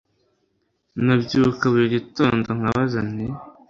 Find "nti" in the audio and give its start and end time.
3.11-3.27